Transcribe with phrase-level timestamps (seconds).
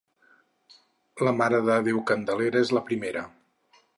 [1.27, 3.27] La Mare de Déu Candelera és la primera.